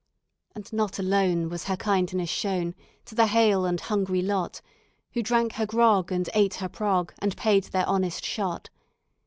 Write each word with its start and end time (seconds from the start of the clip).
"And 0.55 0.73
not 0.73 0.97
alone 0.97 1.47
was 1.47 1.65
her 1.65 1.77
kindness 1.77 2.27
shown 2.27 2.73
To 3.05 3.13
the 3.13 3.27
hale 3.27 3.65
and 3.65 3.79
hungry 3.79 4.23
lot 4.23 4.59
Who 5.11 5.21
drank 5.21 5.53
her 5.53 5.67
grog 5.67 6.11
and 6.11 6.27
ate 6.33 6.55
her 6.55 6.69
prog, 6.69 7.13
And 7.19 7.37
paid 7.37 7.65
their 7.65 7.87
honest 7.87 8.25
shot. 8.25 8.71